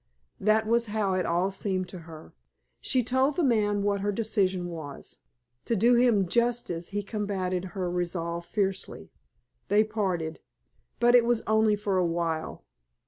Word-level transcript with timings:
That 0.39 0.65
was 0.65 0.87
how 0.87 1.13
it 1.13 1.27
all 1.27 1.51
seemed 1.51 1.87
to 1.89 1.99
her. 2.09 2.33
"She 2.79 3.03
told 3.03 3.35
the 3.35 3.43
man 3.43 3.83
what 3.83 4.01
her 4.01 4.11
decision 4.11 4.65
was. 4.65 5.19
To 5.65 5.75
do 5.75 5.93
him 5.93 6.27
justice, 6.27 6.87
he 6.87 7.03
combated 7.03 7.63
her 7.77 7.87
resolve 7.87 8.47
fiercely. 8.47 9.11
They 9.67 9.83
parted, 9.83 10.39
but 10.99 11.13
it 11.13 11.23
was 11.23 11.43
only 11.45 11.75
for 11.75 11.97
a 11.97 12.03
while. 12.03 12.63